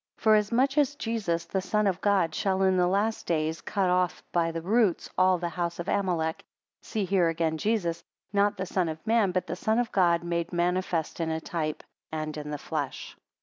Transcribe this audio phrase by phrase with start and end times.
[0.17, 4.49] Forasmuch as Jesus the Son of God shall in the last days cut off by
[4.49, 6.43] the roots all the house of Amalek,
[6.81, 8.03] see here again Jesus,
[8.33, 11.83] not the son of man, but the Son of God, made manifest in a type,
[12.11, 13.15] and in the flesh.